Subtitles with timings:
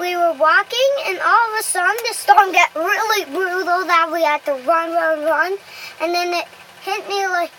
[0.00, 4.24] we were walking, and all of a sudden the storm got really brutal that we
[4.24, 5.58] had to run, run, run,
[6.00, 6.46] and then it
[6.80, 7.52] hit me like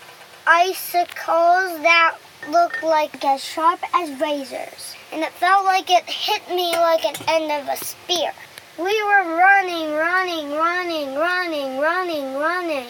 [0.47, 2.17] icicles that
[2.49, 7.15] looked like as sharp as razors, and it felt like it hit me like an
[7.27, 8.33] end of a spear.
[8.79, 12.87] We were running, running, running, running, running, running.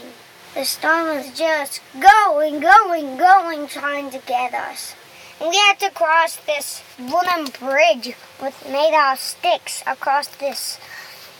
[0.53, 4.95] The storm was just going, going, going, trying to get us.
[5.41, 10.79] We had to cross this wooden bridge with made out of sticks across this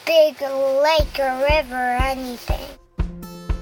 [0.07, 2.65] big lake or river or anything.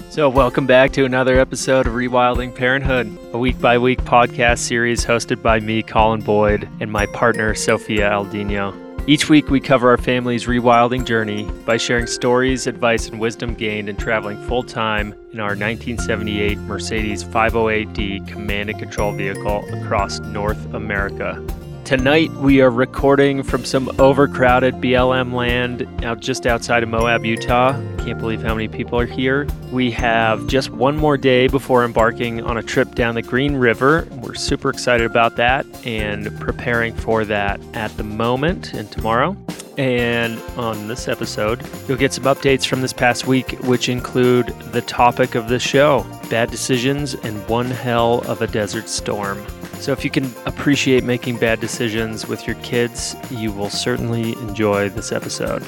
[0.10, 5.04] So, welcome back to another episode of Rewilding Parenthood, a week by week podcast series
[5.04, 8.89] hosted by me, Colin Boyd, and my partner, Sophia Aldino.
[9.10, 13.90] Each week, we cover our family's rewilding journey by sharing stories, advice, and wisdom gained
[13.90, 20.64] in traveling full time in our 1978 Mercedes 508D command and control vehicle across North
[20.76, 21.44] America.
[21.90, 27.72] Tonight, we are recording from some overcrowded BLM land out just outside of Moab, Utah.
[27.98, 29.48] Can't believe how many people are here.
[29.72, 34.08] We have just one more day before embarking on a trip down the Green River.
[34.22, 39.36] We're super excited about that and preparing for that at the moment and tomorrow.
[39.80, 44.82] And on this episode, you'll get some updates from this past week, which include the
[44.82, 49.44] topic of the show bad decisions and one hell of a desert storm.
[49.80, 54.90] So, if you can appreciate making bad decisions with your kids, you will certainly enjoy
[54.90, 55.64] this episode.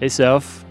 [0.00, 0.64] Hey, Soph.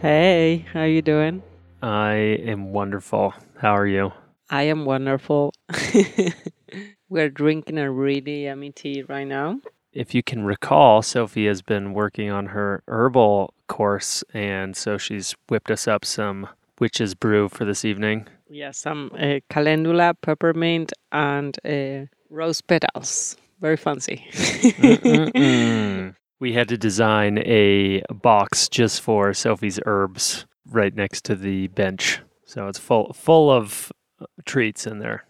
[0.00, 1.42] Hey, how you doing?
[1.82, 3.34] I am wonderful.
[3.58, 4.12] How are you?
[4.48, 5.52] I am wonderful.
[7.08, 9.60] We're drinking a really yummy tea right now.
[9.92, 15.34] If you can recall, Sophie has been working on her herbal course, and so she's
[15.48, 16.48] whipped us up some
[16.78, 18.28] witch's brew for this evening.
[18.48, 23.36] Yeah, some uh, calendula, peppermint, and uh, rose petals.
[23.60, 24.24] Very fancy.
[26.38, 32.20] We had to design a box just for Sophie's herbs right next to the bench.
[32.44, 33.90] So it's full full of
[34.20, 35.24] uh, treats in there.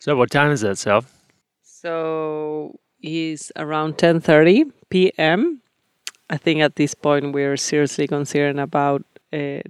[0.00, 1.10] So what time is it, Soph?
[1.62, 5.62] so it's around 10:30 p.m.
[6.28, 9.02] I think at this point we're seriously considering about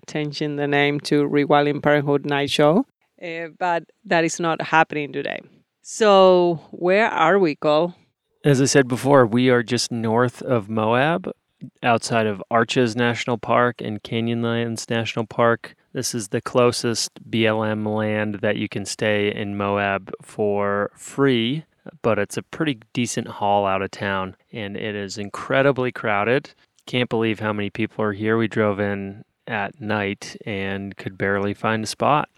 [0.06, 2.86] changing the name to Rewilding Parenthood Night Show,
[3.22, 5.40] uh, but that is not happening today.
[5.82, 7.94] So where are we, Cole?
[8.44, 11.30] As I said before, we are just north of Moab,
[11.82, 15.74] outside of Arches National Park and Canyonlands National Park.
[15.92, 21.64] This is the closest BLM land that you can stay in Moab for free,
[22.02, 26.54] but it's a pretty decent haul out of town and it is incredibly crowded.
[26.86, 28.38] Can't believe how many people are here.
[28.38, 32.28] We drove in at night and could barely find a spot.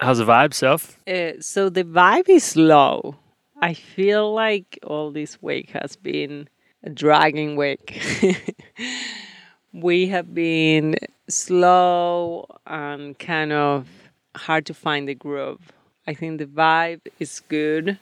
[0.00, 0.98] How's the vibe, Soph?
[1.06, 3.16] Uh, so the vibe is low.
[3.60, 6.48] I feel like all this week has been
[6.82, 8.02] a dragging week.
[9.72, 10.96] we have been
[11.28, 13.88] slow and kind of
[14.36, 15.72] hard to find the groove.
[16.06, 17.98] I think the vibe is good,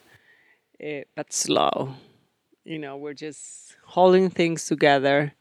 [0.83, 1.95] uh, but slow.
[2.65, 5.35] You know, we're just holding things together.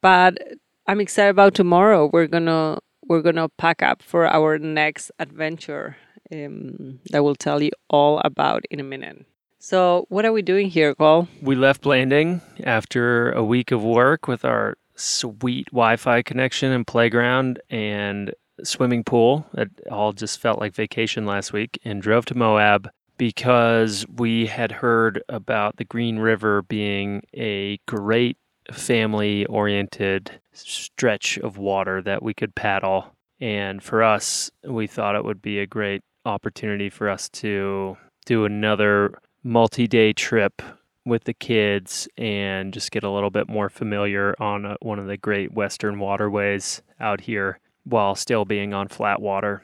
[0.00, 0.38] But
[0.86, 2.10] I'm excited about tomorrow.
[2.12, 5.96] We're gonna we're gonna pack up for our next adventure
[6.30, 9.24] um, that we'll tell you all about in a minute.
[9.58, 11.26] So, what are we doing here, Cole?
[11.40, 16.86] We left Blanding after a week of work with our sweet Wi Fi connection and
[16.86, 19.46] playground and swimming pool.
[19.54, 24.70] It all just felt like vacation last week and drove to Moab because we had
[24.70, 28.36] heard about the Green River being a great
[28.70, 33.14] family oriented stretch of water that we could paddle.
[33.40, 38.44] And for us, we thought it would be a great opportunity for us to do
[38.44, 40.62] another multi day trip
[41.04, 45.06] with the kids and just get a little bit more familiar on a, one of
[45.06, 49.62] the great western waterways out here while still being on flat water.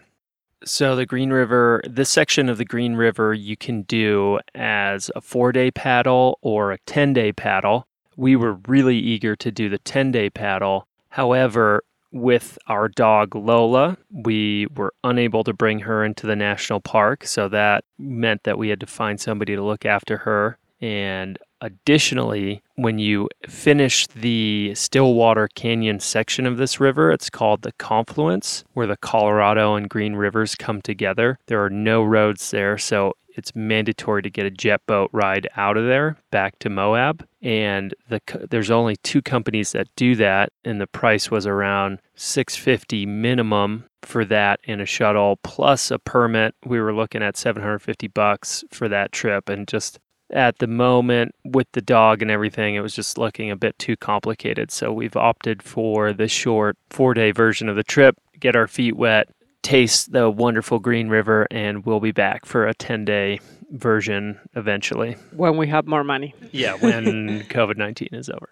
[0.63, 5.23] So, the Green River, this section of the Green River, you can do as a
[5.23, 7.87] four day paddle or a 10 day paddle.
[8.21, 10.87] We were really eager to do the 10 day paddle.
[11.09, 17.25] However, with our dog Lola, we were unable to bring her into the national park.
[17.25, 20.59] So that meant that we had to find somebody to look after her.
[20.83, 27.73] And additionally, when you finish the Stillwater Canyon section of this river, it's called the
[27.73, 31.39] confluence, where the Colorado and Green Rivers come together.
[31.47, 32.77] There are no roads there.
[32.77, 37.27] So it's mandatory to get a jet boat ride out of there back to Moab.
[37.43, 38.21] And the
[38.51, 44.25] there's only two companies that do that, and the price was around 650 minimum for
[44.27, 46.55] that in a shuttle plus a permit.
[46.65, 49.99] We were looking at 750 bucks for that trip, and just
[50.33, 53.97] at the moment with the dog and everything, it was just looking a bit too
[53.97, 54.71] complicated.
[54.71, 58.97] So we've opted for the short four day version of the trip, get our feet
[58.97, 59.29] wet,
[59.63, 63.41] taste the wonderful Green River, and we'll be back for a 10 day
[63.71, 65.17] version eventually.
[65.33, 66.35] When we have more money.
[66.53, 68.49] Yeah, when COVID 19 is over.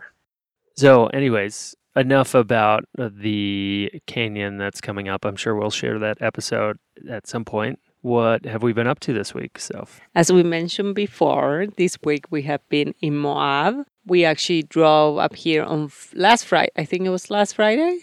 [0.76, 5.24] So, anyways, enough about the canyon that's coming up.
[5.24, 6.78] I'm sure we'll share that episode
[7.10, 7.80] at some point.
[8.02, 10.00] What have we been up to this week, Soph?
[10.14, 13.84] As we mentioned before, this week we have been in Moab.
[14.06, 16.70] We actually drove up here on f- last Friday.
[16.76, 17.98] I think it was last Friday.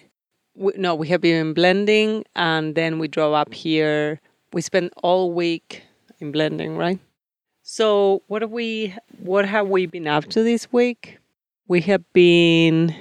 [0.54, 4.20] We, no, we have been Blanding and then we drove up here.
[4.52, 5.84] We spent all week
[6.20, 7.00] in Blanding, right?
[7.78, 11.18] So, what have we what have we been up to this week?
[11.68, 12.96] We have been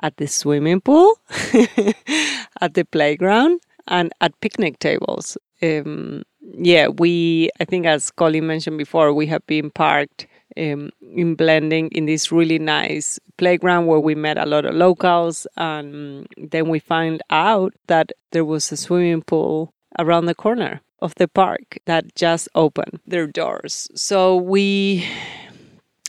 [0.00, 1.18] at the swimming pool,
[2.60, 5.36] at the playground, and at picnic tables.
[5.60, 11.34] Um, yeah, we, I think as Colin mentioned before, we have been parked um, in
[11.34, 15.48] Blanding in this really nice playground where we met a lot of locals.
[15.56, 21.14] And then we find out that there was a swimming pool around the corner of
[21.16, 23.88] the park that just opened their doors.
[23.94, 25.06] So we,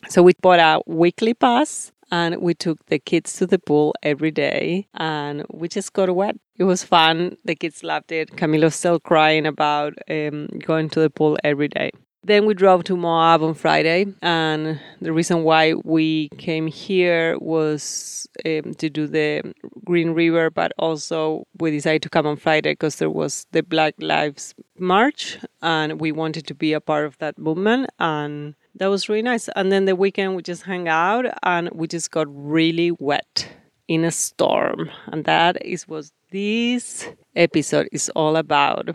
[0.10, 4.31] so we bought a weekly pass and we took the kids to the pool every
[4.31, 6.38] day and we just got wet.
[6.57, 7.38] It was fun.
[7.45, 8.36] The kids loved it.
[8.38, 11.92] Camilo's still crying about um, going to the pool every day.
[12.23, 18.27] Then we drove to Moab on Friday, and the reason why we came here was
[18.45, 19.53] um, to do the
[19.85, 23.93] Green River, but also we decided to come on Friday because there was the Black
[23.99, 27.89] Lives March, and we wanted to be a part of that movement.
[27.99, 29.47] And that was really nice.
[29.55, 33.47] And then the weekend we just hung out and we just got really wet
[33.87, 34.89] in a storm.
[35.07, 38.89] And that is what this episode is all about.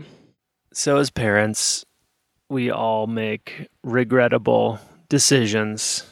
[0.73, 1.85] So, as parents,
[2.53, 4.79] we all make regrettable
[5.09, 6.05] decisions.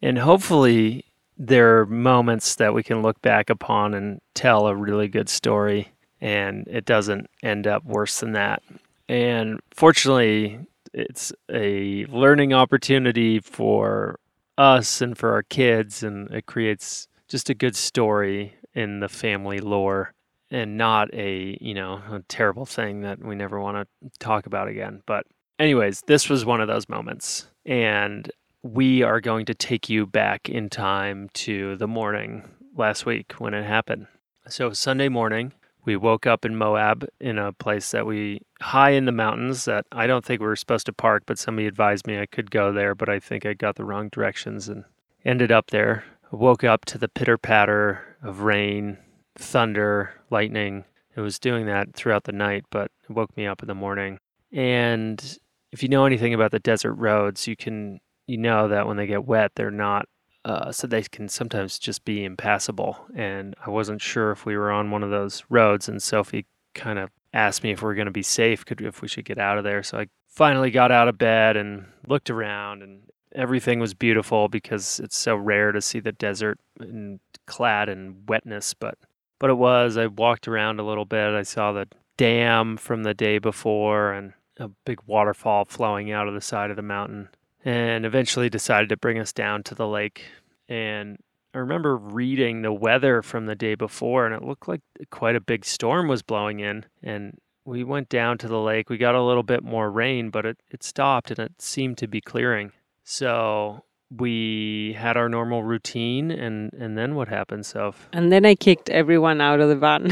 [0.00, 1.04] And hopefully,
[1.36, 5.88] there are moments that we can look back upon and tell a really good story,
[6.20, 8.62] and it doesn't end up worse than that.
[9.08, 10.60] And fortunately,
[10.94, 14.20] it's a learning opportunity for
[14.56, 19.58] us and for our kids, and it creates just a good story in the family
[19.58, 20.14] lore
[20.50, 24.68] and not a you know a terrible thing that we never want to talk about
[24.68, 25.26] again but
[25.58, 28.30] anyways this was one of those moments and
[28.62, 33.54] we are going to take you back in time to the morning last week when
[33.54, 34.06] it happened
[34.48, 35.52] so sunday morning
[35.84, 39.84] we woke up in moab in a place that we high in the mountains that
[39.92, 42.72] i don't think we were supposed to park but somebody advised me i could go
[42.72, 44.84] there but i think i got the wrong directions and
[45.24, 48.98] ended up there woke up to the pitter patter of rain
[49.38, 50.84] thunder, lightning.
[51.16, 54.18] It was doing that throughout the night, but it woke me up in the morning.
[54.52, 55.38] And
[55.72, 59.06] if you know anything about the desert roads, you can you know that when they
[59.06, 60.06] get wet, they're not
[60.44, 62.96] uh, so they can sometimes just be impassable.
[63.14, 66.98] And I wasn't sure if we were on one of those roads, and Sophie kind
[66.98, 69.38] of asked me if we are going to be safe, could if we should get
[69.38, 69.82] out of there.
[69.82, 73.02] So I finally got out of bed and looked around, and
[73.34, 78.74] everything was beautiful because it's so rare to see the desert and clad in wetness.
[78.74, 78.96] But
[79.38, 79.96] but it was.
[79.96, 81.34] I walked around a little bit.
[81.34, 86.34] I saw the dam from the day before and a big waterfall flowing out of
[86.34, 87.28] the side of the mountain.
[87.64, 90.24] And eventually decided to bring us down to the lake.
[90.68, 91.18] And
[91.54, 94.80] I remember reading the weather from the day before, and it looked like
[95.10, 96.86] quite a big storm was blowing in.
[97.02, 98.88] And we went down to the lake.
[98.88, 102.06] We got a little bit more rain, but it, it stopped and it seemed to
[102.06, 102.72] be clearing.
[103.02, 103.84] So
[104.16, 108.08] we had our normal routine and and then what happened Soph?
[108.12, 110.10] and then i kicked everyone out of the van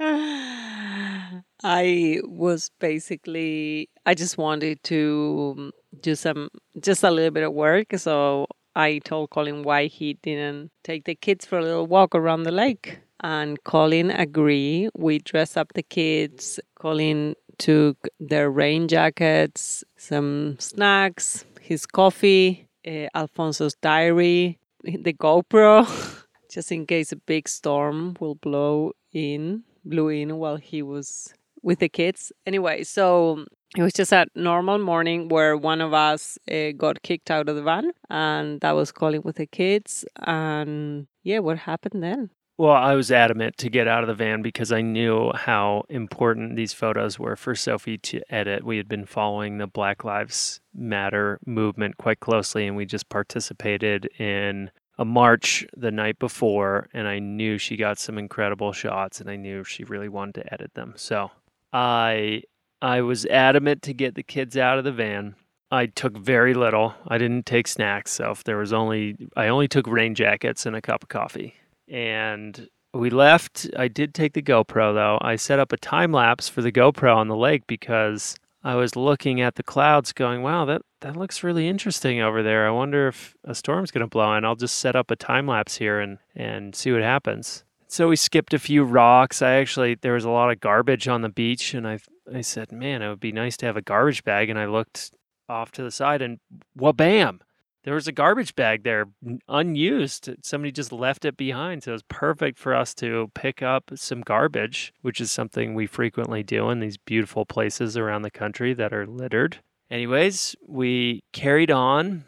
[1.62, 6.48] i was basically i just wanted to do some
[6.80, 11.14] just a little bit of work so i told colin why he didn't take the
[11.14, 14.90] kids for a little walk around the lake and colin agreed.
[14.94, 16.60] We dressed up the kids.
[16.74, 25.86] Colin took their rain jackets some snacks his coffee, uh, Alfonso's diary, the GoPro,
[26.50, 31.32] just in case a big storm will blow in, blew in while he was
[31.64, 32.30] with the kids.
[32.46, 33.44] Anyway, so
[33.76, 37.56] it was just a normal morning where one of us uh, got kicked out of
[37.56, 40.04] the van, and that was Colin with the kids.
[40.18, 42.30] And yeah, what happened then?
[42.56, 46.54] Well, I was adamant to get out of the van because I knew how important
[46.54, 48.64] these photos were for Sophie to edit.
[48.64, 54.06] We had been following the Black Lives Matter movement quite closely, and we just participated
[54.20, 59.28] in a march the night before, and I knew she got some incredible shots, and
[59.28, 60.94] I knew she really wanted to edit them.
[60.96, 61.32] So
[61.74, 62.44] I
[62.80, 65.34] I was adamant to get the kids out of the van,
[65.74, 66.94] I took very little.
[67.08, 70.76] I didn't take snacks, so if there was only I only took rain jackets and
[70.76, 71.54] a cup of coffee.
[71.88, 73.68] And we left.
[73.76, 75.18] I did take the GoPro though.
[75.20, 78.94] I set up a time lapse for the GoPro on the lake because I was
[78.94, 82.68] looking at the clouds going, "Wow, that that looks really interesting over there.
[82.68, 84.44] I wonder if a storm's going to blow in.
[84.44, 87.64] I'll just set up a time lapse here and and see what happens."
[87.94, 89.40] So we skipped a few rocks.
[89.40, 92.00] I actually there was a lot of garbage on the beach and I
[92.34, 95.12] I said, "Man, it would be nice to have a garbage bag." And I looked
[95.48, 96.40] off to the side and
[96.74, 97.40] wha-bam
[97.84, 99.04] there was a garbage bag there
[99.46, 103.90] unused somebody just left it behind so it was perfect for us to pick up
[103.94, 108.72] some garbage which is something we frequently do in these beautiful places around the country
[108.72, 109.58] that are littered
[109.90, 112.24] anyways we carried on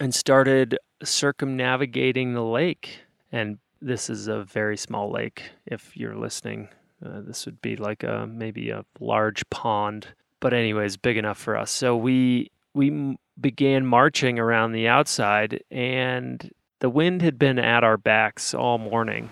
[0.00, 6.68] and started circumnavigating the lake and this is a very small lake if you're listening
[7.04, 10.08] uh, this would be like a maybe a large pond
[10.40, 11.70] but anyways, big enough for us.
[11.70, 16.50] So we we began marching around the outside, and
[16.80, 19.30] the wind had been at our backs all morning.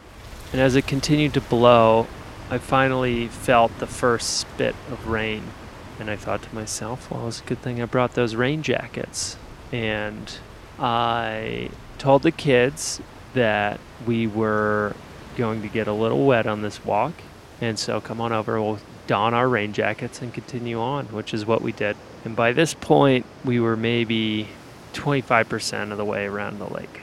[0.53, 2.07] And as it continued to blow,
[2.51, 5.43] I finally felt the first spit of rain.
[5.99, 9.37] And I thought to myself, well, it's a good thing I brought those rain jackets.
[9.73, 10.33] And
[10.79, 13.01] I told the kids
[13.35, 14.95] that we were
[15.37, 17.13] going to get a little wet on this walk.
[17.61, 21.45] And so come on over, we'll don our rain jackets and continue on, which is
[21.45, 21.97] what we did.
[22.25, 24.49] And by this point, we were maybe
[24.95, 27.03] 25% of the way around the lake.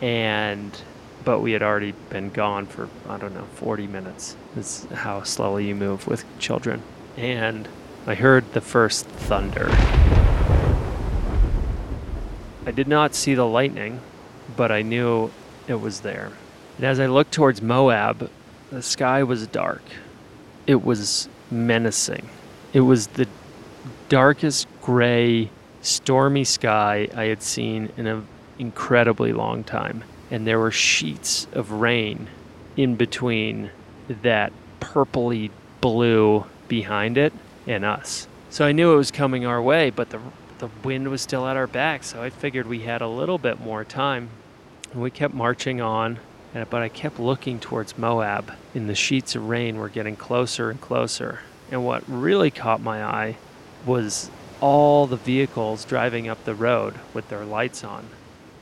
[0.00, 0.76] And
[1.24, 4.36] but we had already been gone for I don't know 40 minutes.
[4.56, 6.82] Is how slowly you move with children.
[7.16, 7.68] And
[8.06, 9.68] I heard the first thunder.
[12.64, 14.00] I did not see the lightning,
[14.56, 15.30] but I knew
[15.68, 16.32] it was there.
[16.76, 18.30] And as I looked towards Moab,
[18.70, 19.82] the sky was dark.
[20.66, 22.28] It was menacing.
[22.72, 23.28] It was the
[24.08, 25.50] darkest gray,
[25.82, 28.26] stormy sky I had seen in an
[28.58, 30.04] incredibly long time.
[30.30, 32.28] And there were sheets of rain
[32.76, 33.70] in between
[34.22, 35.50] that purpley
[35.80, 37.32] blue behind it
[37.66, 38.26] and us.
[38.48, 40.20] So I knew it was coming our way, but the
[40.62, 43.60] the wind was still at our back, so I figured we had a little bit
[43.60, 44.30] more time.
[44.92, 46.18] And we kept marching on,
[46.52, 50.80] but I kept looking towards Moab, and the sheets of rain were getting closer and
[50.80, 51.40] closer.
[51.70, 53.36] And what really caught my eye
[53.86, 54.30] was
[54.60, 58.06] all the vehicles driving up the road with their lights on.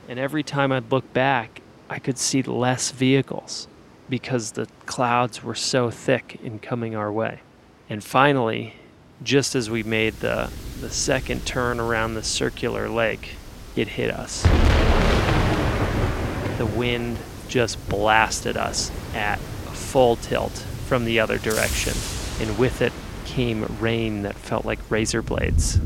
[0.07, 3.67] And every time I'd look back, I could see less vehicles
[4.09, 7.41] because the clouds were so thick in coming our way.
[7.89, 8.75] And finally,
[9.21, 13.35] just as we made the, the second turn around the circular lake,
[13.75, 14.45] it hit us.
[16.81, 20.51] Wind just blasted us at full tilt
[20.87, 21.93] from the other direction
[22.39, 22.91] and with it
[23.23, 25.79] came rain that felt like razor blades.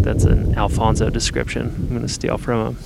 [0.00, 1.74] That's an Alfonso description.
[1.76, 2.78] I'm going to steal from him.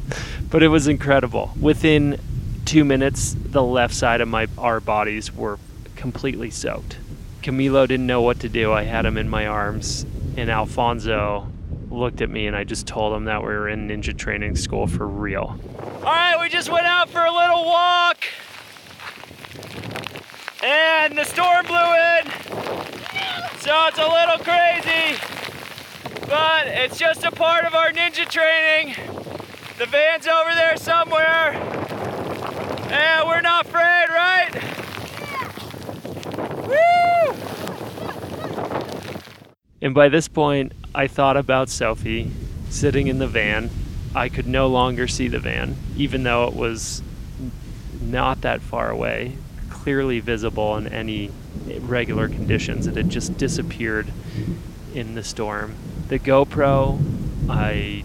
[0.50, 1.52] but it was incredible.
[1.60, 2.18] Within
[2.64, 5.60] two minutes, the left side of my our bodies were
[5.94, 6.98] completely soaked.
[7.40, 8.72] Camilo didn't know what to do.
[8.72, 10.04] I had him in my arms,
[10.36, 11.46] and Alfonso
[11.90, 14.86] looked at me, and I just told him that we were in ninja training school
[14.86, 15.58] for real.
[15.98, 18.24] All right, we just went out for a little walk
[20.62, 22.30] and the storm blew in.
[23.60, 25.18] So it's a little crazy,
[26.26, 28.94] but it's just a part of our ninja training.
[29.78, 31.52] The van's over there somewhere,
[32.92, 34.52] and we're not afraid, right?
[36.66, 37.34] Woo!
[39.80, 42.32] And by this point, I thought about Sophie
[42.70, 43.70] sitting in the van.
[44.16, 47.04] I could no longer see the van, even though it was
[48.00, 49.36] not that far away
[49.70, 51.30] clearly visible in any
[51.82, 52.88] regular conditions.
[52.88, 54.08] It had just disappeared
[54.92, 55.76] in the storm.
[56.08, 57.00] The GoPro,
[57.48, 58.02] I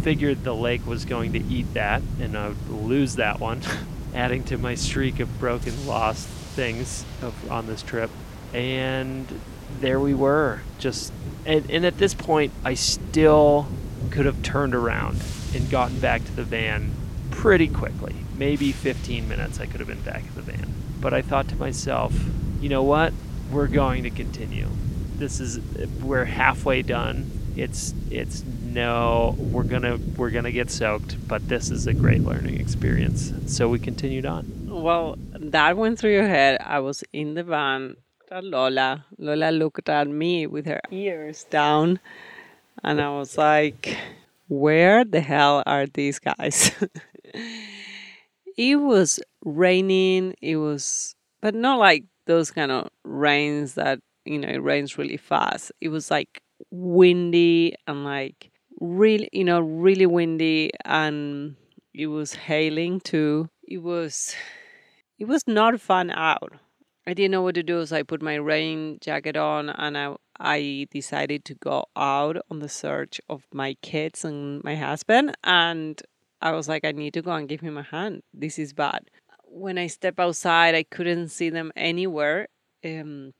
[0.00, 3.60] figured the lake was going to eat that and I would lose that one,
[4.14, 8.10] adding to my streak of broken, lost things of, on this trip.
[8.54, 9.28] And
[9.80, 11.12] there we were, just
[11.46, 13.66] and, and at this point, I still
[14.10, 15.22] could have turned around
[15.54, 16.92] and gotten back to the van
[17.30, 18.14] pretty quickly.
[18.36, 20.72] Maybe 15 minutes, I could have been back at the van.
[21.00, 22.14] But I thought to myself,
[22.60, 23.12] you know what?
[23.50, 24.68] We're going to continue.
[25.16, 25.58] This is
[26.02, 27.30] we're halfway done.
[27.56, 32.60] It's it's no, we're gonna we're gonna get soaked, but this is a great learning
[32.60, 33.32] experience.
[33.46, 34.68] So we continued on.
[34.68, 36.58] Well, that went through your head.
[36.64, 37.96] I was in the van.
[38.30, 41.98] Lola, Lola looked at me with her ears down,
[42.84, 43.96] and I was like,
[44.48, 46.70] "Where the hell are these guys?"
[48.56, 50.34] it was raining.
[50.40, 55.16] It was, but not like those kind of rains that, you know, it rains really
[55.16, 55.72] fast.
[55.80, 61.56] It was like windy and like really, you know, really windy and
[61.92, 63.48] it was hailing too.
[63.66, 64.36] It was
[65.18, 66.52] it was not fun out.
[67.10, 70.14] I didn't know what to do, so I put my rain jacket on and I
[70.38, 76.00] I decided to go out on the search of my kids and my husband and
[76.40, 78.22] I was like I need to go and give him a hand.
[78.32, 79.10] This is bad.
[79.44, 82.46] When I step outside, I couldn't see them anywhere.
[82.84, 83.32] Um,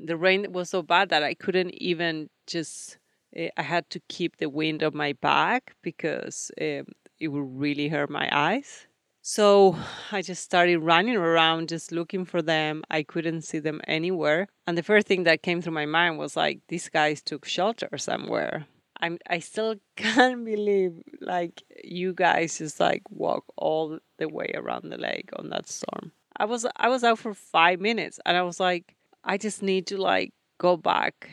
[0.00, 2.98] the rain was so bad that I couldn't even just
[3.36, 6.86] eh, I had to keep the wind on my back because um,
[7.20, 8.88] it would really hurt my eyes.
[9.24, 9.76] So
[10.10, 12.82] I just started running around just looking for them.
[12.90, 14.48] I couldn't see them anywhere.
[14.66, 17.96] And the first thing that came through my mind was like, these guys took shelter
[17.98, 18.66] somewhere.
[19.00, 24.90] I'm I still can't believe like you guys just like walk all the way around
[24.90, 26.10] the lake on that storm.
[26.36, 29.86] I was I was out for five minutes and I was like, I just need
[29.88, 31.30] to like go back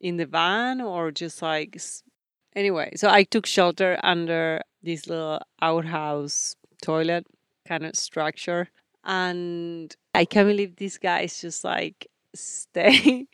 [0.00, 1.80] in the van or just like
[2.54, 2.92] anyway.
[2.94, 7.26] So I took shelter under this little outhouse toilet
[7.66, 8.68] kind of structure.
[9.04, 13.26] And I can't believe these guys just like stay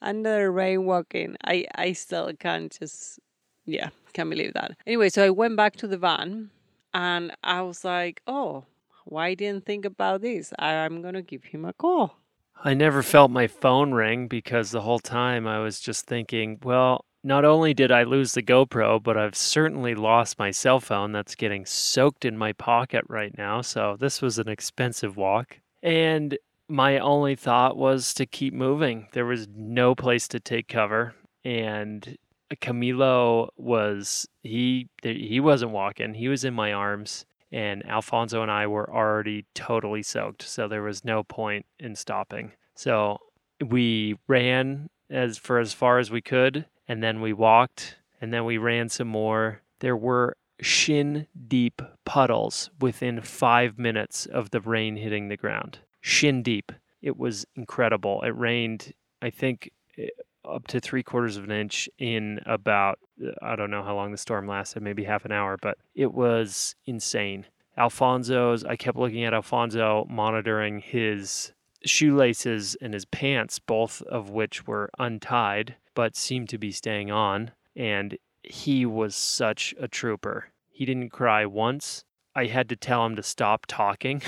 [0.00, 1.36] under the rain walking.
[1.44, 3.20] I, I still can't just,
[3.64, 4.76] yeah, can't believe that.
[4.86, 6.50] Anyway, so I went back to the van
[6.94, 8.64] and I was like, oh,
[9.04, 10.52] why didn't think about this?
[10.58, 12.18] I'm going to give him a call.
[12.64, 17.04] I never felt my phone ring because the whole time I was just thinking, well,
[17.24, 21.34] not only did I lose the GoPro, but I've certainly lost my cell phone that's
[21.34, 23.60] getting soaked in my pocket right now.
[23.60, 25.60] So this was an expensive walk.
[25.82, 26.36] And
[26.68, 29.08] my only thought was to keep moving.
[29.12, 31.14] There was no place to take cover.
[31.44, 32.16] And
[32.56, 36.14] Camilo was he he wasn't walking.
[36.14, 40.42] He was in my arms and Alfonso and I were already totally soaked.
[40.42, 42.52] So there was no point in stopping.
[42.74, 43.18] So
[43.64, 48.44] we ran as for as far as we could and then we walked and then
[48.44, 49.62] we ran some more.
[49.80, 55.80] There were shin deep puddles within five minutes of the rain hitting the ground.
[56.00, 56.72] Shin deep.
[57.00, 58.22] It was incredible.
[58.22, 60.08] It rained, I think, eh,
[60.44, 64.12] up to three quarters of an inch in about, eh, I don't know how long
[64.12, 67.46] the storm lasted, maybe half an hour, but it was insane.
[67.76, 71.52] Alfonso's, I kept looking at Alfonso monitoring his
[71.84, 77.52] shoelaces and his pants, both of which were untied but seemed to be staying on.
[77.76, 80.48] And he was such a trooper.
[80.70, 82.04] He didn't cry once.
[82.34, 84.22] I had to tell him to stop talking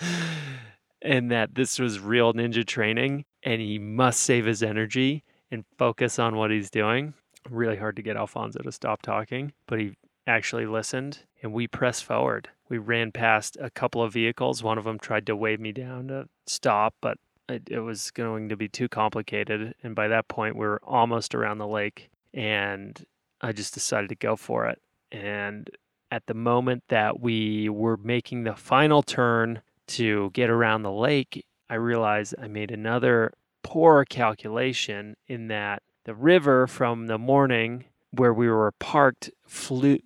[1.02, 6.18] and that this was real ninja training and he must save his energy and focus
[6.18, 7.12] on what he's doing.
[7.50, 9.96] Really hard to get Alfonso to stop talking, but he
[10.26, 12.48] actually listened and we pressed forward.
[12.72, 14.62] We ran past a couple of vehicles.
[14.62, 18.48] One of them tried to wave me down to stop, but it, it was going
[18.48, 19.74] to be too complicated.
[19.82, 23.04] And by that point, we were almost around the lake, and
[23.42, 24.80] I just decided to go for it.
[25.10, 25.68] And
[26.10, 31.44] at the moment that we were making the final turn to get around the lake,
[31.68, 38.32] I realized I made another poor calculation in that the river from the morning where
[38.32, 39.98] we were parked flew,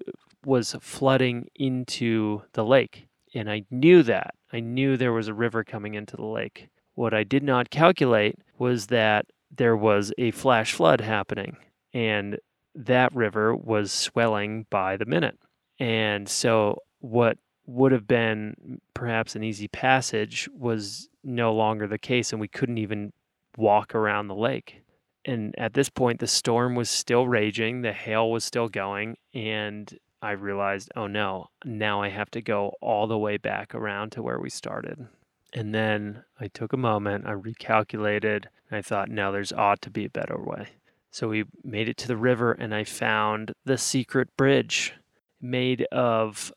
[0.46, 3.08] was flooding into the lake.
[3.34, 4.36] And I knew that.
[4.52, 6.68] I knew there was a river coming into the lake.
[6.94, 11.56] What I did not calculate was that there was a flash flood happening
[11.92, 12.38] and
[12.76, 15.36] that river was swelling by the minute.
[15.80, 22.32] And so what would have been perhaps an easy passage was no longer the case
[22.32, 23.12] and we couldn't even
[23.56, 24.82] walk around the lake.
[25.24, 29.92] And at this point the storm was still raging, the hail was still going and
[30.22, 34.22] I realized, oh no, now I have to go all the way back around to
[34.22, 35.06] where we started.
[35.52, 39.90] And then I took a moment, I recalculated, and I thought, no, there's ought to
[39.90, 40.68] be a better way.
[41.10, 44.94] So we made it to the river, and I found the secret bridge
[45.40, 46.52] made of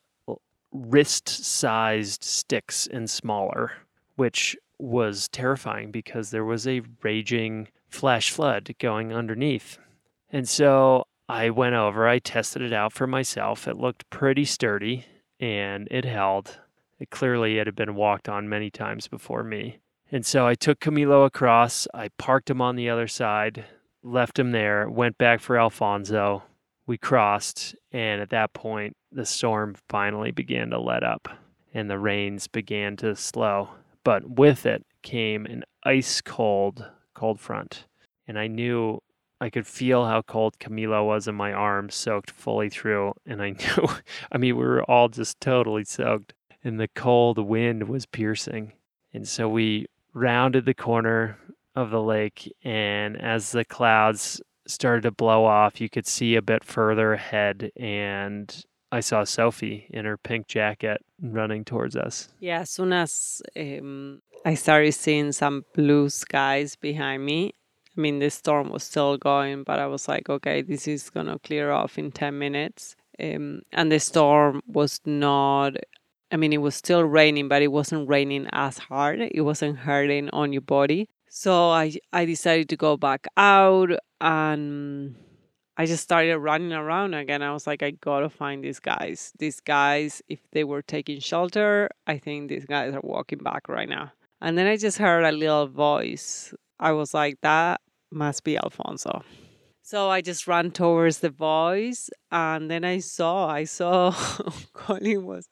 [0.71, 3.73] wrist sized sticks and smaller,
[4.15, 9.77] which was terrifying because there was a raging flash flood going underneath.
[10.31, 13.67] And so I went over, I tested it out for myself.
[13.67, 15.05] It looked pretty sturdy
[15.39, 16.59] and it held.
[16.99, 19.77] It clearly it had been walked on many times before me.
[20.11, 23.63] And so I took Camilo across, I parked him on the other side,
[24.01, 26.41] left him there, went back for Alfonso.
[26.87, 31.29] We crossed, and at that point, the storm finally began to let up
[31.75, 33.69] and the rains began to slow.
[34.03, 37.85] But with it came an ice cold cold front.
[38.27, 38.99] And I knew
[39.41, 43.13] I could feel how cold Camilo was in my arms, soaked fully through.
[43.25, 43.87] And I knew,
[44.31, 48.73] I mean, we were all just totally soaked and the cold wind was piercing.
[49.13, 51.37] And so we rounded the corner
[51.75, 55.81] of the lake, and as the clouds started to blow off.
[55.81, 61.03] You could see a bit further ahead, and I saw Sophie in her pink jacket
[61.21, 62.29] running towards us.
[62.39, 67.53] Yeah, as soon as um, I started seeing some blue skies behind me,
[67.99, 71.25] I mean, the storm was still going, but I was like, okay, this is going
[71.25, 72.95] to clear off in 10 minutes.
[73.21, 75.73] Um, and the storm was not,
[76.31, 79.19] I mean, it was still raining, but it wasn't raining as hard.
[79.19, 81.09] It wasn't hurting on your body.
[81.27, 83.89] So I, I decided to go back out
[84.21, 85.17] and
[85.75, 87.41] I just started running around again.
[87.41, 89.33] I was like, I gotta find these guys.
[89.39, 93.89] These guys, if they were taking shelter, I think these guys are walking back right
[93.89, 94.13] now.
[94.39, 96.53] And then I just heard a little voice.
[96.79, 99.23] I was like, that must be Alfonso.
[99.81, 104.11] So I just ran towards the voice, and then I saw, I saw
[104.73, 105.49] Colin was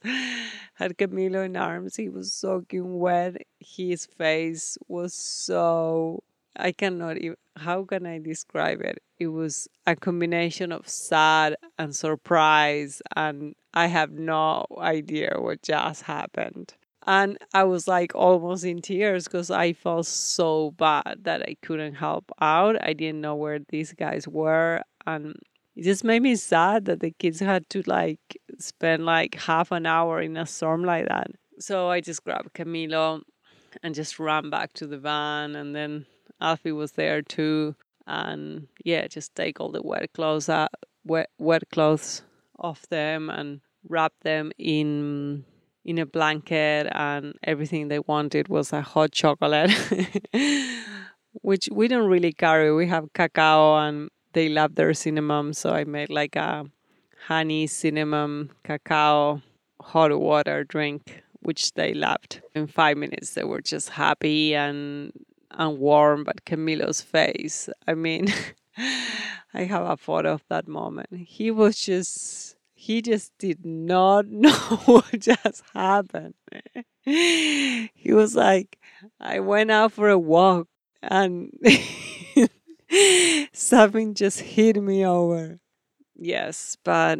[0.75, 1.95] had Camilo in arms.
[1.95, 3.37] He was soaking wet.
[3.59, 6.23] His face was so
[6.55, 7.37] I cannot even.
[7.55, 9.01] How can I describe it?
[9.17, 16.03] It was a combination of sad and surprise, and I have no idea what just
[16.03, 16.75] happened.
[17.07, 21.93] And I was like almost in tears because I felt so bad that I couldn't
[21.95, 22.75] help out.
[22.83, 24.81] I didn't know where these guys were.
[25.05, 25.39] And
[25.77, 29.85] it just made me sad that the kids had to like spend like half an
[29.85, 31.27] hour in a storm like that.
[31.59, 33.21] So I just grabbed Camilo
[33.81, 35.55] and just ran back to the van.
[35.55, 36.05] And then
[36.41, 37.73] Alfie was there too.
[38.05, 40.71] And yeah, just take all the wet clothes out,
[41.05, 42.21] wet, wet clothes
[42.59, 45.45] off them and wrap them in
[45.87, 49.71] in a blanket and everything they wanted was a hot chocolate
[51.41, 52.73] which we don't really carry.
[52.73, 56.65] We have cacao and they love their cinnamon so i made like a
[57.27, 59.41] honey cinnamon cacao
[59.81, 62.41] hot water drink which they loved.
[62.53, 65.13] In five minutes they were just happy and
[65.51, 68.27] and warm but camilo's face i mean
[69.53, 71.07] i have a photo of that moment.
[71.13, 72.56] He was just
[72.87, 74.53] he just did not know
[74.85, 76.35] what just happened.
[77.03, 78.77] he was like,
[79.19, 80.67] I went out for a walk
[81.01, 81.51] and
[83.51, 85.59] something just hit me over.
[86.15, 87.19] Yes, but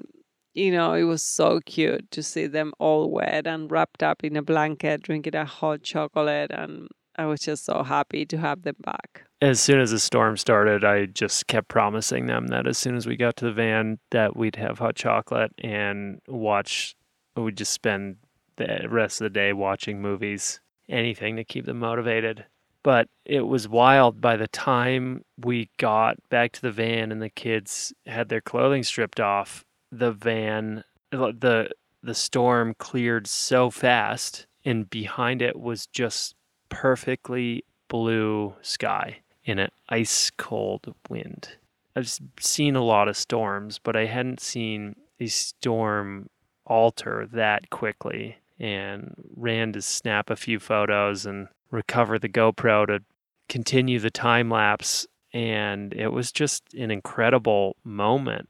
[0.53, 4.38] you know, it was so cute to see them all wet and wrapped up in
[4.38, 6.49] a blanket, drinking a hot chocolate.
[6.49, 10.38] And I was just so happy to have them back as soon as the storm
[10.38, 13.99] started, I just kept promising them that as soon as we got to the van,
[14.12, 16.95] that we'd have hot chocolate and watch.
[17.36, 18.17] We'd just spend
[18.56, 22.45] the rest of the day watching movies, anything to keep them motivated.
[22.82, 24.21] But it was wild.
[24.21, 28.84] By the time we got back to the van and the kids had their clothing
[28.84, 31.69] stripped off, the van, the
[32.03, 36.36] the storm cleared so fast, and behind it was just
[36.69, 41.58] perfectly blue sky in an ice cold wind.
[41.95, 46.30] I've seen a lot of storms, but I hadn't seen a storm
[46.65, 53.03] alter that quickly and ran to snap a few photos and recover the GoPro to
[53.49, 55.08] continue the time lapse.
[55.34, 58.49] And it was just an incredible moment.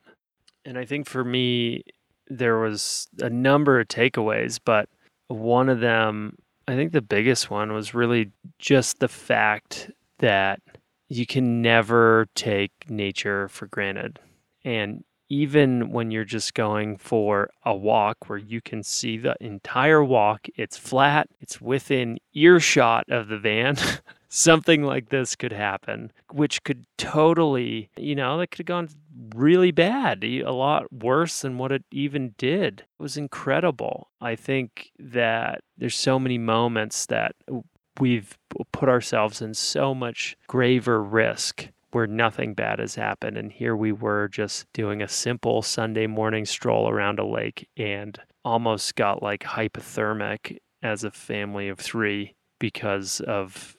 [0.65, 1.84] And I think for me,
[2.27, 4.89] there was a number of takeaways, but
[5.27, 10.60] one of them, I think the biggest one was really just the fact that
[11.08, 14.19] you can never take nature for granted.
[14.65, 20.03] And even when you're just going for a walk where you can see the entire
[20.03, 23.77] walk, it's flat, it's within earshot of the van.
[24.30, 28.90] Something like this could happen, which could totally, you know, that could have gone
[29.36, 32.82] really bad, a lot worse than what it even did.
[33.00, 34.10] It was incredible.
[34.20, 37.36] I think that there's so many moments that
[38.00, 38.38] we've
[38.72, 43.38] put ourselves in so much graver risk where nothing bad has happened.
[43.38, 48.20] And here we were just doing a simple Sunday morning stroll around a lake and
[48.44, 53.77] almost got like hypothermic as a family of three because of,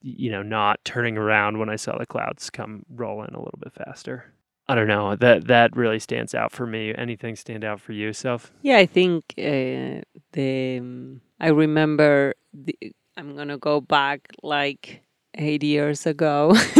[0.00, 3.72] you know, not turning around when I saw the clouds come rolling a little bit
[3.72, 4.32] faster.
[4.66, 5.14] I don't know.
[5.16, 6.94] That that really stands out for me.
[6.96, 8.50] Anything stand out for you, Soph?
[8.62, 10.00] Yeah, I think uh,
[10.32, 12.76] the um, I remember the
[13.16, 15.02] I'm gonna go back like
[15.34, 16.54] eight years ago.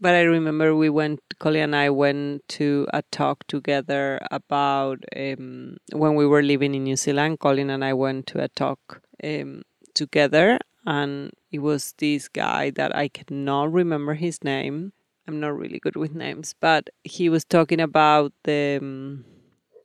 [0.00, 5.76] but I remember we went, Colin and I went to a talk together about um,
[5.92, 7.40] when we were living in New Zealand.
[7.40, 9.62] Colin and I went to a talk um,
[9.94, 14.92] together, and it was this guy that I cannot remember his name.
[15.26, 18.78] I'm not really good with names, but he was talking about the.
[18.80, 19.24] Um,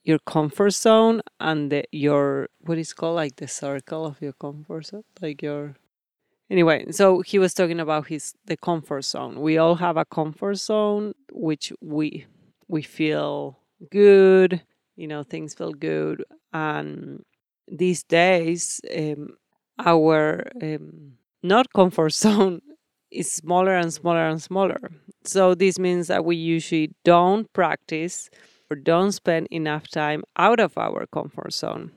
[0.03, 4.85] your comfort zone and the, your what is called like the circle of your comfort
[4.87, 5.75] zone like your
[6.49, 9.39] anyway, so he was talking about his the comfort zone.
[9.41, 12.25] We all have a comfort zone which we
[12.67, 13.59] we feel
[13.91, 14.61] good,
[14.95, 17.23] you know, things feel good and
[17.67, 19.37] these days um,
[19.79, 22.61] our um, not comfort zone
[23.11, 24.91] is smaller and smaller and smaller.
[25.23, 28.29] So this means that we usually don't practice
[28.69, 31.91] or don't spend enough time out of our comfort zone.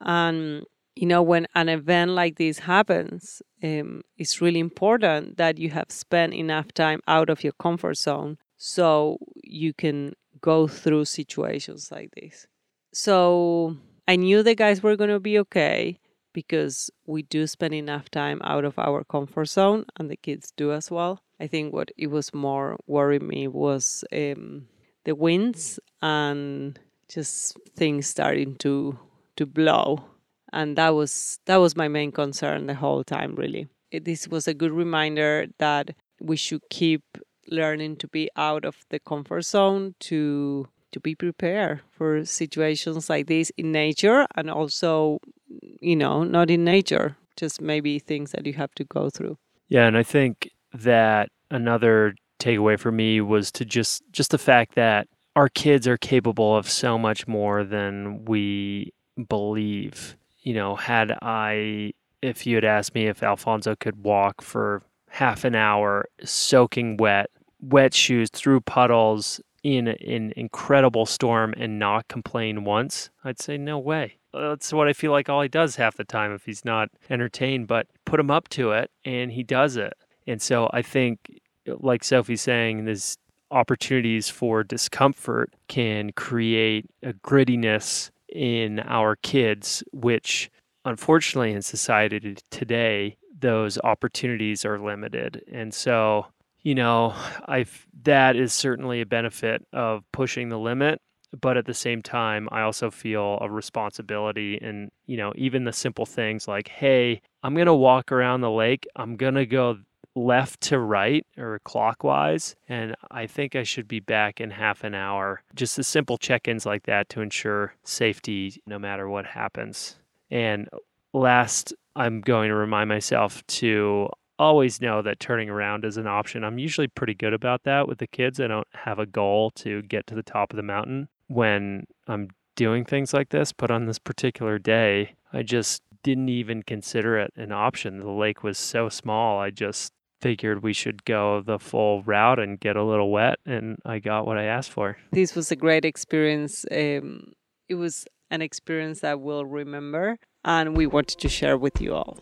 [0.00, 5.68] And you know, when an event like this happens, um, it's really important that you
[5.70, 11.90] have spent enough time out of your comfort zone so you can go through situations
[11.92, 12.46] like this.
[12.94, 13.76] So
[14.08, 15.98] I knew the guys were going to be okay
[16.36, 20.70] because we do spend enough time out of our comfort zone and the kids do
[20.70, 21.18] as well.
[21.40, 24.68] I think what it was more worrying me was um,
[25.06, 28.98] the winds and just things starting to
[29.36, 30.04] to blow
[30.52, 34.48] and that was that was my main concern the whole time really it, this was
[34.48, 37.04] a good reminder that we should keep
[37.48, 43.26] learning to be out of the comfort zone to to be prepared for situations like
[43.26, 48.52] this in nature and also you know not in nature just maybe things that you
[48.52, 49.36] have to go through
[49.68, 54.74] yeah and i think that another takeaway for me was to just just the fact
[54.74, 58.92] that our kids are capable of so much more than we
[59.28, 64.84] believe you know, had I, if you had asked me if Alfonso could walk for
[65.10, 67.30] half an hour soaking wet,
[67.60, 73.76] wet shoes through puddles in an incredible storm and not complain once, I'd say no
[73.80, 74.18] way.
[74.36, 76.90] Uh, that's what I feel like all he does half the time if he's not
[77.08, 79.94] entertained, but put him up to it and he does it.
[80.26, 83.16] And so I think, uh, like Sophie's saying, there's
[83.50, 90.50] opportunities for discomfort can create a grittiness in our kids, which
[90.84, 95.42] unfortunately in society today, those opportunities are limited.
[95.52, 96.26] And so,
[96.62, 97.14] you know,
[97.46, 97.66] I
[98.02, 101.00] that is certainly a benefit of pushing the limit,
[101.40, 105.72] but at the same time, I also feel a responsibility and, you know, even the
[105.72, 108.86] simple things like, hey, I'm going to walk around the lake.
[108.96, 109.78] I'm going to go
[110.14, 112.56] left to right or clockwise.
[112.68, 115.42] And I think I should be back in half an hour.
[115.54, 119.96] Just the simple check ins like that to ensure safety no matter what happens.
[120.30, 120.68] And
[121.12, 124.08] last, I'm going to remind myself to
[124.38, 126.44] always know that turning around is an option.
[126.44, 128.40] I'm usually pretty good about that with the kids.
[128.40, 132.30] I don't have a goal to get to the top of the mountain when I'm
[132.54, 133.52] doing things like this.
[133.52, 138.00] But on this particular day, I just didn't even consider it an option.
[138.00, 139.40] The lake was so small.
[139.40, 143.78] I just figured we should go the full route and get a little wet, and
[143.84, 144.96] I got what I asked for.
[145.12, 146.64] This was a great experience.
[146.70, 147.32] Um,
[147.68, 152.18] it was an experience that we'll remember, and we wanted to share with you all.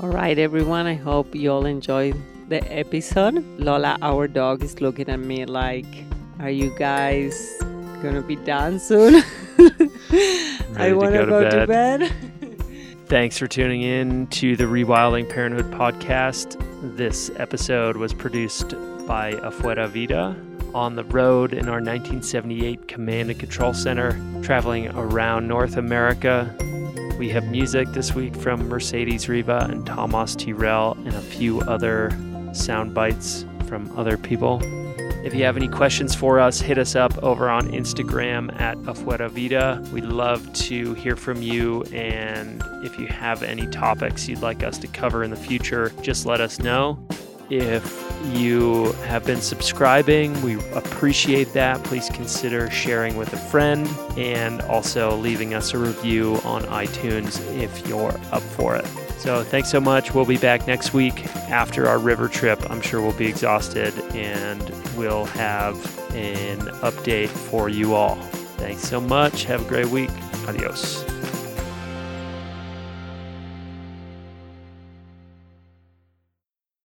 [0.00, 2.16] All right, everyone, I hope you all enjoyed
[2.48, 3.44] the episode.
[3.58, 5.86] Lola, our dog, is looking at me like,
[6.40, 7.58] Are you guys
[8.02, 9.14] gonna be done soon?
[10.76, 12.12] I want to go, to bed.
[13.06, 16.58] Thanks for tuning in to the Rewilding Parenthood podcast.
[16.96, 18.70] This episode was produced
[19.06, 20.36] by Afuera Vida
[20.74, 26.52] on the road in our 1978 Command and Control Center, traveling around North America.
[27.18, 32.10] We have music this week from Mercedes Riva and Thomas Tyrell and a few other
[32.52, 34.60] sound bites from other people.
[35.24, 39.30] If you have any questions for us, hit us up over on Instagram at Afuera
[39.30, 39.80] Vida.
[39.92, 41.84] We'd love to hear from you.
[41.92, 46.26] And if you have any topics you'd like us to cover in the future, just
[46.26, 46.98] let us know.
[47.50, 51.84] If you have been subscribing, we appreciate that.
[51.84, 57.86] Please consider sharing with a friend and also leaving us a review on iTunes if
[57.86, 59.01] you're up for it.
[59.22, 60.12] So thanks so much.
[60.12, 62.68] We'll be back next week after our river trip.
[62.68, 64.60] I'm sure we'll be exhausted and
[64.96, 65.76] we'll have
[66.12, 68.16] an update for you all.
[68.56, 69.44] Thanks so much.
[69.44, 70.10] Have a great week.
[70.48, 71.11] Adios.